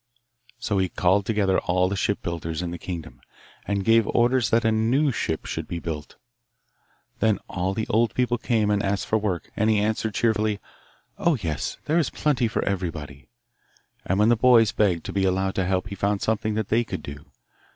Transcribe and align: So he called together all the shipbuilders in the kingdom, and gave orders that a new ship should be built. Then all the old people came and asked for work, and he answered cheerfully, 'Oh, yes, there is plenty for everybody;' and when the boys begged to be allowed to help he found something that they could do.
So 0.57 0.79
he 0.79 0.89
called 0.89 1.27
together 1.27 1.59
all 1.59 1.87
the 1.87 1.95
shipbuilders 1.95 2.63
in 2.63 2.71
the 2.71 2.79
kingdom, 2.79 3.21
and 3.67 3.85
gave 3.85 4.07
orders 4.07 4.49
that 4.49 4.65
a 4.65 4.71
new 4.71 5.11
ship 5.11 5.45
should 5.45 5.67
be 5.67 5.77
built. 5.77 6.15
Then 7.19 7.37
all 7.47 7.75
the 7.75 7.85
old 7.87 8.15
people 8.15 8.39
came 8.39 8.71
and 8.71 8.81
asked 8.81 9.05
for 9.05 9.19
work, 9.19 9.51
and 9.55 9.69
he 9.69 9.77
answered 9.77 10.15
cheerfully, 10.15 10.59
'Oh, 11.19 11.37
yes, 11.39 11.77
there 11.85 11.99
is 11.99 12.09
plenty 12.09 12.47
for 12.47 12.65
everybody;' 12.65 13.29
and 14.03 14.17
when 14.17 14.29
the 14.29 14.35
boys 14.35 14.71
begged 14.71 15.03
to 15.03 15.13
be 15.13 15.23
allowed 15.23 15.53
to 15.53 15.67
help 15.67 15.89
he 15.89 15.93
found 15.93 16.23
something 16.23 16.55
that 16.55 16.69
they 16.69 16.83
could 16.83 17.03
do. 17.03 17.27